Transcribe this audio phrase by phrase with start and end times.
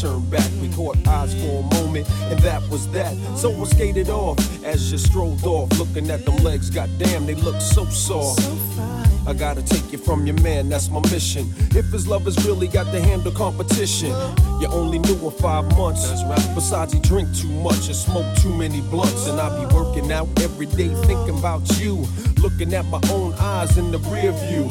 [0.00, 0.50] turned back.
[0.62, 3.14] We caught eyes for a moment, and that was that.
[3.36, 6.70] So I skated off as you strolled off, looking at them legs.
[6.70, 8.40] Goddamn, they look so soft.
[9.26, 11.52] I gotta take you from your man, that's my mission.
[11.76, 14.08] If his love has really got to handle competition,
[14.60, 16.08] you only knew him five months.
[16.08, 16.54] That's right.
[16.54, 19.26] Besides, he drink too much and smoke too many blunts.
[19.26, 22.06] And I be working out every day thinking about you.
[22.40, 24.70] Looking at my own eyes in the rear view.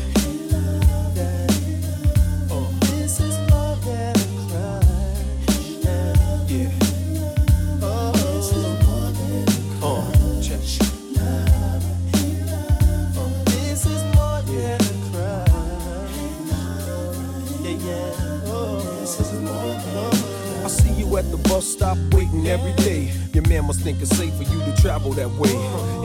[23.61, 25.55] Man must think it's safe for you to travel that way.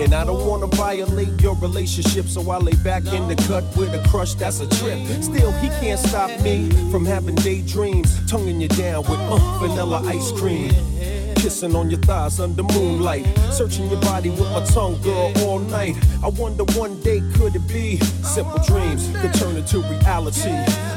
[0.03, 3.95] And I don't wanna violate your relationship, so I lay back in the cut with
[3.95, 4.99] a crush that's a trip.
[5.23, 10.33] Still, he can't stop me from having daydreams, tonguing you down with uh, vanilla ice
[10.33, 10.73] cream.
[11.37, 13.25] Kissing on your thighs under moonlight.
[13.53, 15.95] Searching your body with my tongue, girl, all night.
[16.25, 20.51] I wonder one day could it be simple dreams could turn into reality.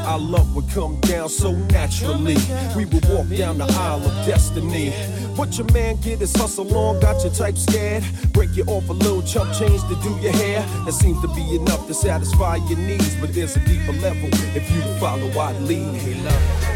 [0.05, 2.37] Our love would come down so naturally.
[2.75, 4.93] We would walk down the aisle of destiny.
[5.39, 8.03] What your man get is hustle on, got your type scared.
[8.33, 10.59] Break you off a little chump change to do your hair.
[10.83, 14.69] That seems to be enough to satisfy your needs, but there's a deeper level if
[14.69, 15.95] you follow I'd lead.
[15.95, 16.68] Hey, love.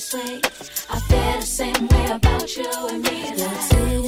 [0.00, 0.40] this way.
[0.88, 3.99] I feel the same way about you and me.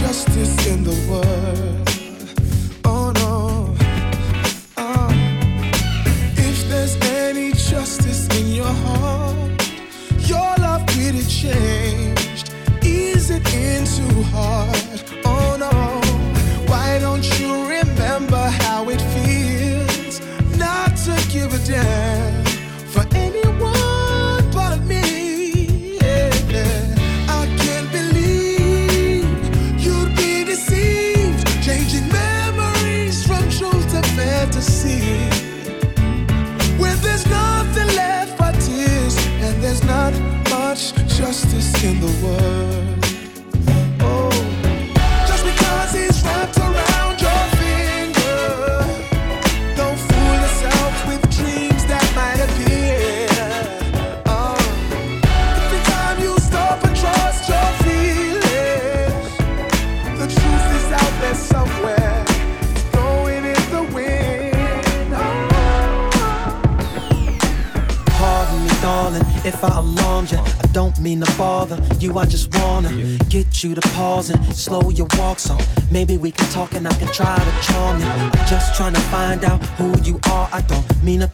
[0.00, 0.59] Justice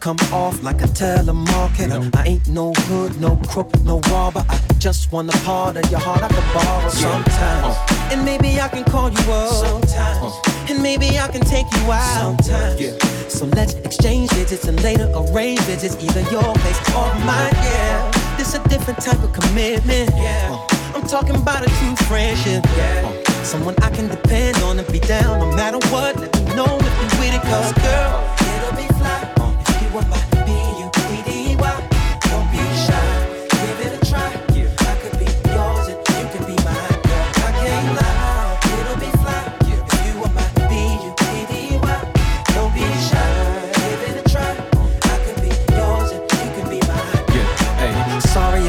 [0.07, 2.15] come off like a telemarketer.
[2.15, 4.41] I ain't no hood, no crook, no robber.
[4.47, 7.75] I just want a part of your heart I could borrow sometimes.
[7.75, 8.11] Uh.
[8.11, 10.31] And maybe I can call you up sometimes.
[10.31, 10.69] Uh.
[10.69, 13.33] And maybe I can take you out sometimes.
[13.33, 17.51] So let's exchange digits and later arrange visits, either your place or mine.
[17.67, 20.09] Yeah, this a different type of commitment.
[20.15, 20.95] Yeah, uh.
[20.95, 22.63] I'm talking about a true friendship.
[22.77, 26.15] Yeah, someone I can depend on and be down no matter what.
[26.15, 28.26] Let me know if you with it, cause girl,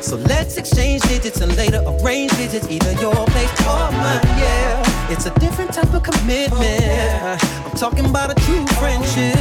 [0.00, 4.20] So let's exchange digits and later arrange visits, either your place or mine.
[4.38, 7.42] Yeah, it's a different type of commitment.
[7.42, 9.36] I'm talking about a true friendship.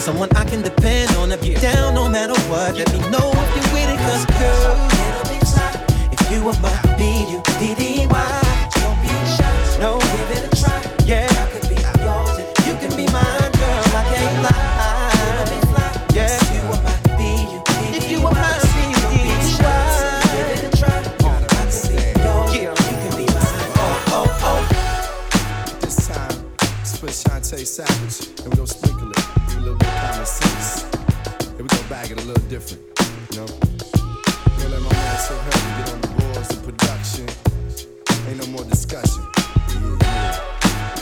[0.00, 2.76] Someone I can depend on if you're down no matter what.
[2.76, 4.88] Let me know if you're with it, cause girl,
[6.12, 8.41] if you were my B-U-D-D-Y.
[31.92, 32.82] Bag it a little different,
[33.30, 33.44] you know?
[33.44, 37.28] Gonna let my man so heavy get on the boards of production.
[38.28, 39.22] Ain't no more discussion.
[39.68, 40.32] Yeah, yeah.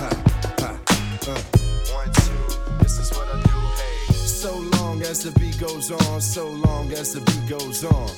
[0.00, 0.11] Ha,
[0.59, 0.81] ha,
[1.31, 1.42] uh.
[1.94, 2.42] One, two,
[2.83, 4.14] this is what I do, hey.
[4.14, 8.11] So long as the beat goes on, so long as the beat goes on.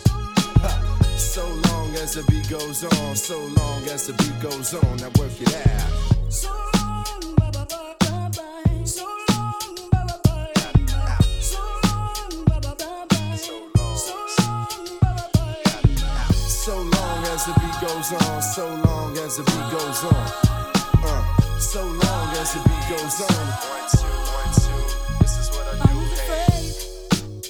[0.65, 0.73] Ha.
[1.19, 4.97] So long as the beat goes on, so long as the beat goes on.
[4.97, 6.33] Now work it out.
[6.33, 8.85] So long, bye bye bye bye bye.
[8.85, 9.22] So long,
[17.83, 20.27] goes on, so long as the beat goes on.
[21.05, 23.47] Uh, so long as the beat goes on.
[23.75, 24.07] One, two,
[24.39, 24.83] one, two.
[25.21, 25.99] This is what I I do.
[25.99, 26.63] was Hey.
[26.63, 27.47] afraid,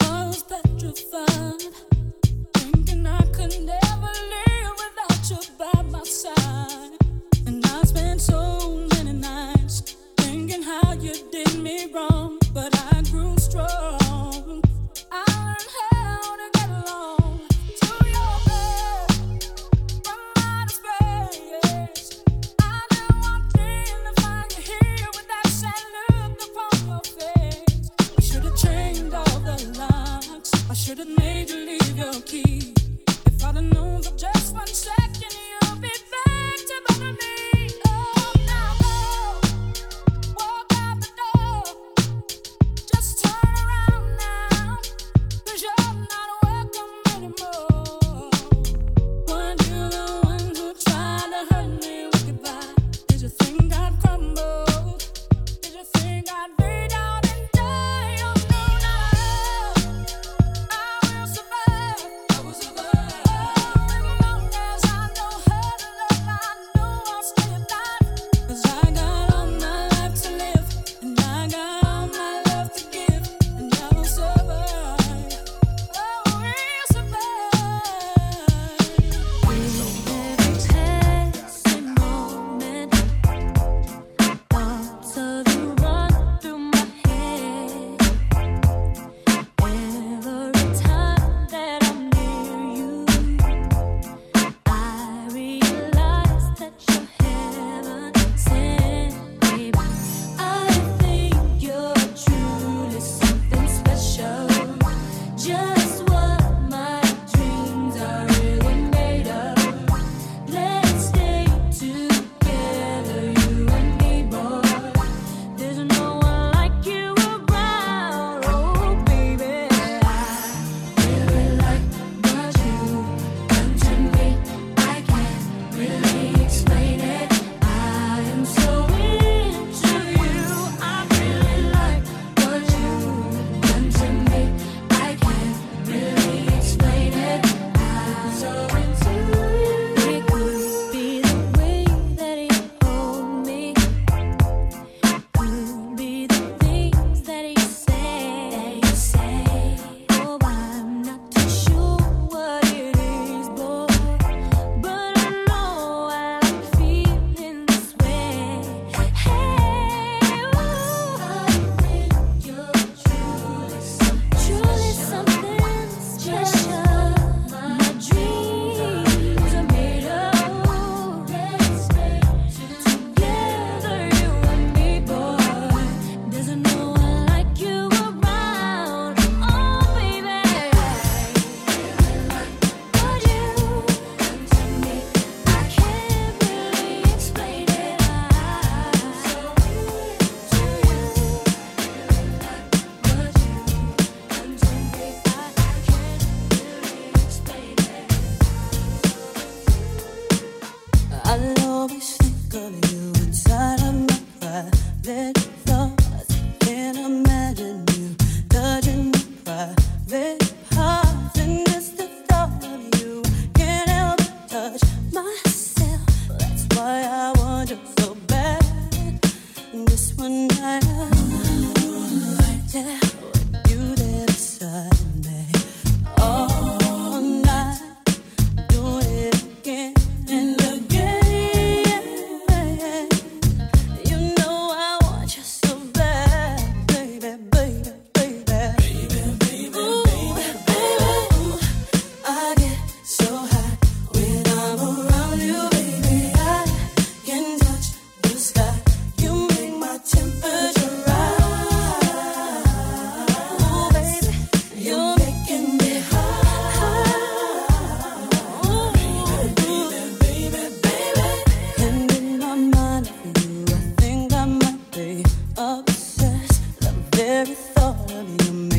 [0.00, 1.62] I was petrified,
[2.54, 6.96] thinking I could never live without you by my side.
[7.46, 12.93] And I spent so many nights thinking how you did me wrong, but I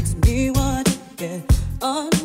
[0.06, 2.25] makes me want to get undressed.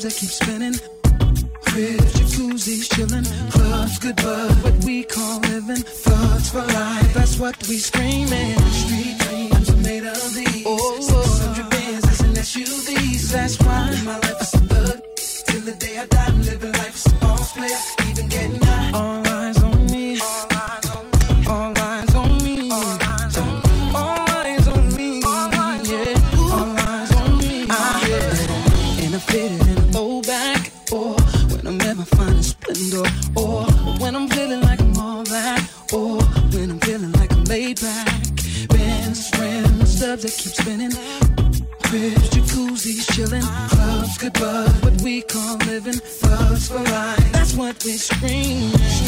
[0.00, 0.74] Rims, that keep spinning.
[1.66, 5.76] Cribs, jacuzzis, chillin', clubs, good bud, what we call living.
[5.76, 8.58] Thugs for life, that's what we screamin'.
[8.70, 10.64] Street dreams are made of these.
[10.66, 15.02] Oh, 600 Benzes and SUVs, that's why my life is a thug.
[15.46, 17.99] Till the day I die, I'm living life as a boss player,
[47.90, 48.99] That's what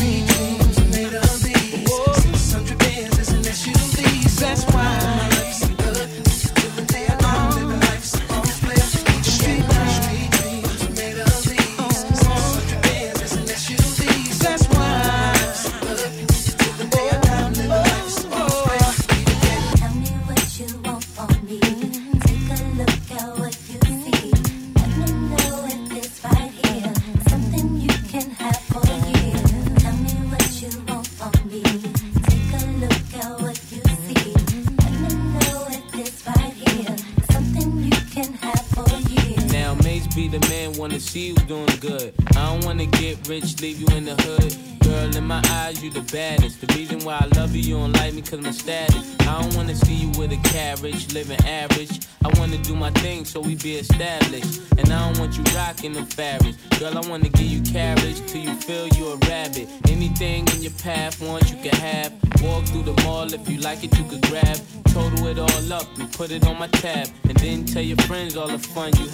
[66.23, 67.09] put it on my tab.
[67.25, 69.09] And then tell your friends all the fun you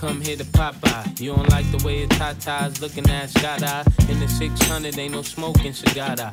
[0.00, 1.20] come here to pop Popeye?
[1.20, 3.84] You don't like the way your tatas looking at Scott Eye?
[4.08, 6.32] In the 600, ain't no smoking cigar.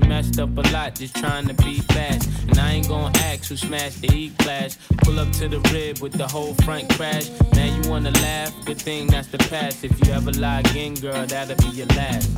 [0.07, 2.29] messed up a lot just trying to be fast.
[2.47, 4.77] And I ain't gonna ask who smashed the E class.
[4.99, 7.29] Pull up to the rib with the whole front crash.
[7.53, 8.53] Now you wanna laugh?
[8.65, 9.83] Good thing that's the past.
[9.83, 12.29] If you ever lie again, girl, that'll be your last.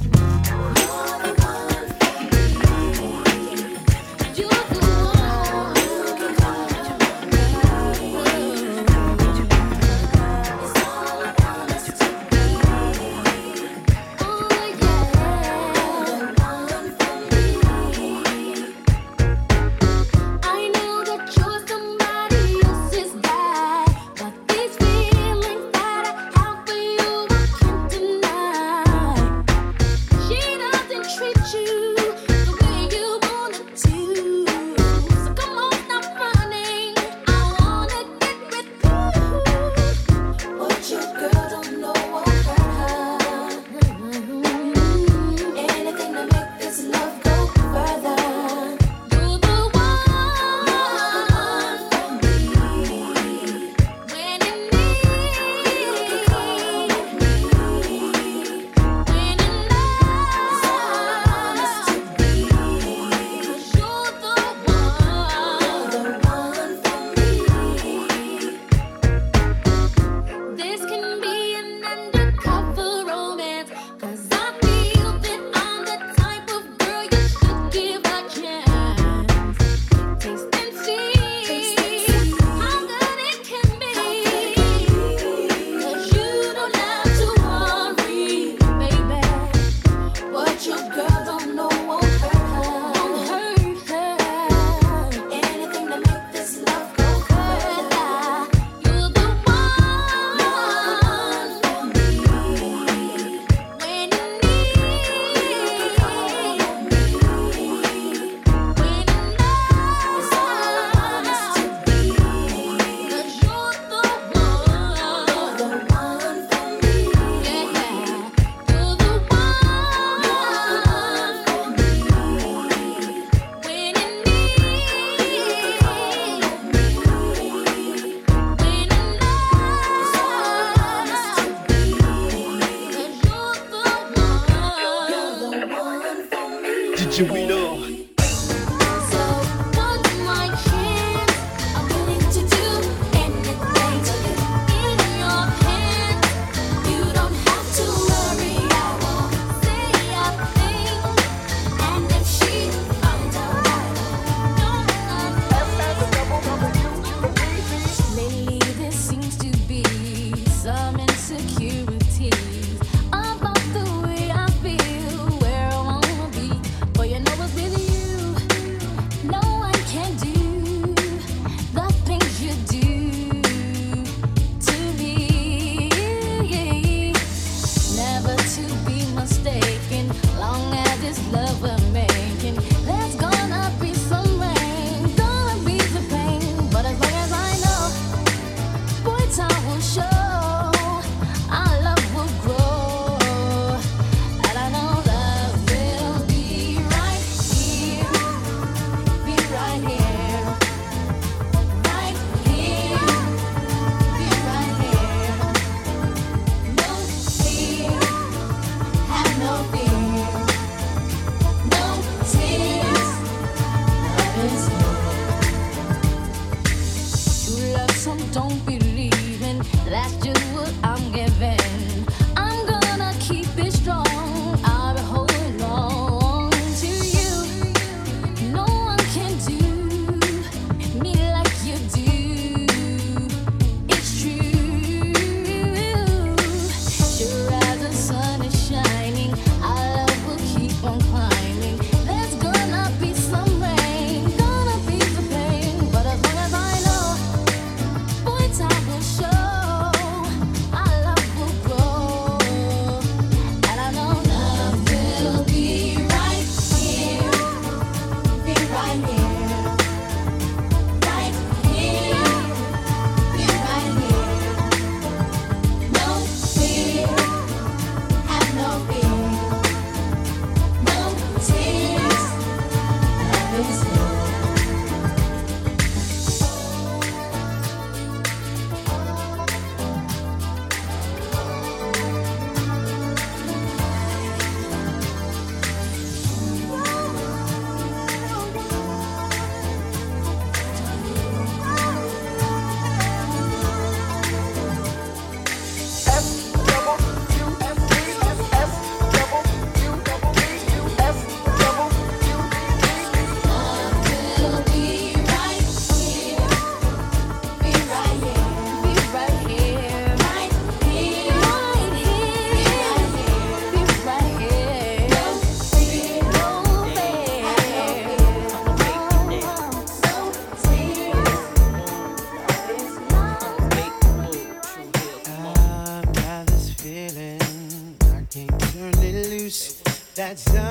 [330.33, 330.62] That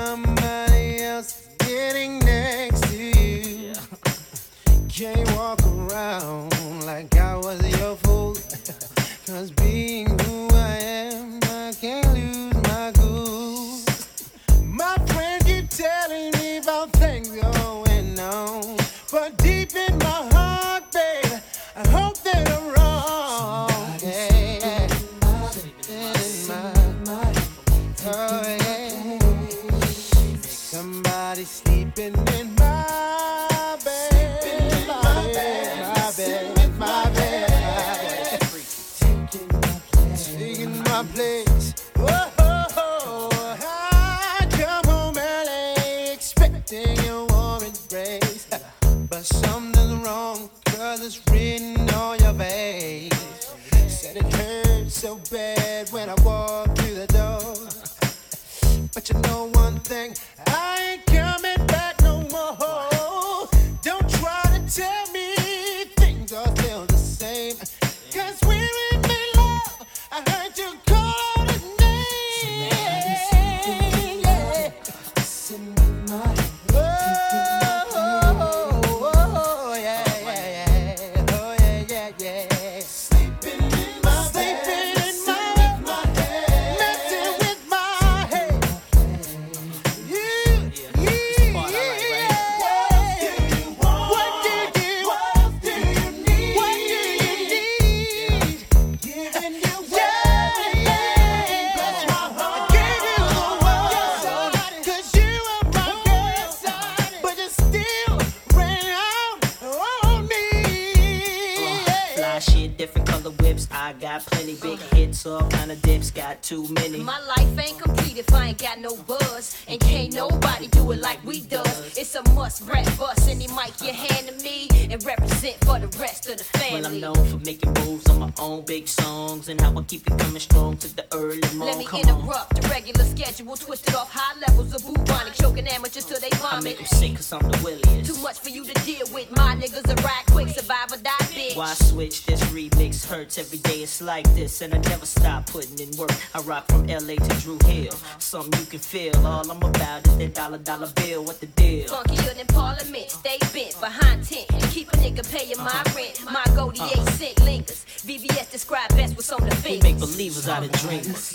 [119.19, 119.57] buzz.
[119.69, 121.97] And can't nobody do it like we does.
[121.97, 123.29] It's a must rap bus.
[123.29, 126.83] Any mic you hand to me and represent for the rest of the family.
[126.83, 130.07] Well, I'm known for making moves on my own big songs and how I keep
[130.07, 131.59] it coming strong to the early morning.
[131.59, 136.21] Let me interrupt the regular schedule, twisted off high levels of bubonic, choking amateurs till
[136.21, 136.55] they vomit.
[136.55, 138.15] I make them sick cause I'm the williest.
[138.15, 139.31] Too much for you to deal with.
[139.37, 141.57] My niggas are right quick, survive or die, bitch.
[141.57, 142.25] Why switch?
[142.27, 143.83] This remix hurts every day.
[143.83, 146.13] It's like this, and I never stop putting in work.
[146.35, 149.27] I rock from LA to Drew Hill, something you can feel real.
[149.27, 151.25] All I'm about is that dollar dollar bill.
[151.25, 151.89] What the deal?
[151.89, 153.11] Funkier than Parliament.
[153.11, 154.49] Stay bent behind tent.
[154.71, 155.97] Keep a nigga paying my uh-huh.
[155.97, 156.25] rent.
[156.25, 157.03] My goldie uh-huh.
[157.03, 157.85] eight cent lingers.
[158.07, 159.85] VVS describe best what's on the fingers.
[159.85, 161.33] We make believers out of dreamers.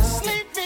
[0.00, 0.59] Sleeping.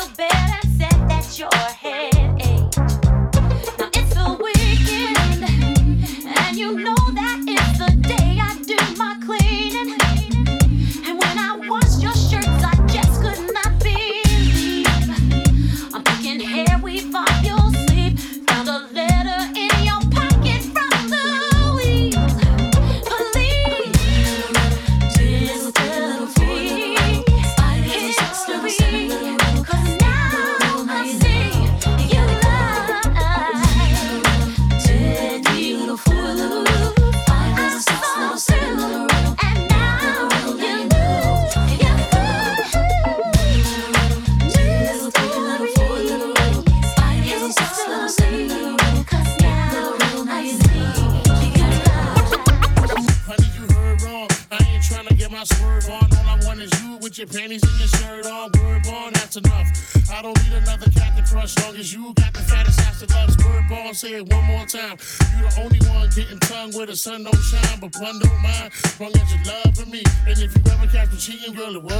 [0.00, 1.69] You better, said that you're.
[66.90, 68.72] the sun don't shine, but one don't mind.
[68.98, 70.02] Long as you love for me.
[70.26, 71.99] And if you ever catch me cheating, girl, it was.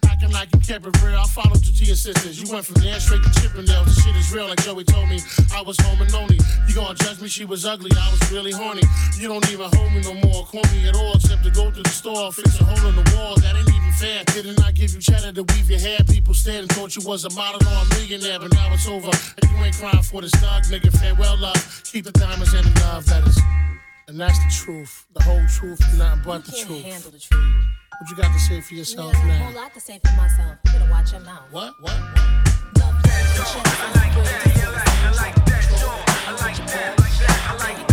[0.21, 1.19] acting like you kept it real.
[1.19, 2.41] I followed you to your sisters.
[2.41, 3.85] You went from there straight to Chippendales.
[3.85, 5.19] This shit is real, like Joey told me.
[5.53, 6.39] I was home and lonely.
[6.67, 7.27] You gonna judge me?
[7.27, 7.91] She was ugly.
[7.97, 8.83] I was really horny.
[9.17, 10.45] You don't even hold me no more.
[10.45, 13.15] Call me at all, except to go to the store, fix a hole in the
[13.15, 13.35] wall.
[13.37, 14.23] That ain't even fair.
[14.25, 15.99] Didn't I give you cheddar to weave your hair?
[16.07, 19.11] People stared and thought you was a model or a millionaire, but now it's over.
[19.41, 20.91] And you ain't crying for this stock, nigga.
[20.99, 21.81] Farewell, love.
[21.85, 23.39] Keep the diamonds and the love letters.
[24.07, 26.83] And that's the truth, the whole truth, nothing but the truth.
[26.83, 27.80] Handle the truth.
[27.99, 29.33] What you got to say for yourself yeah, now?
[29.33, 30.57] A whole lot to say for myself.
[30.63, 31.43] Better watch your mouth.
[31.51, 31.73] What?
[31.81, 31.91] What?
[31.91, 32.13] what?
[32.79, 34.47] Love, I like that.
[35.03, 35.71] I like that.
[35.75, 36.99] I like that.
[36.99, 37.49] I like that.
[37.49, 37.90] I like that.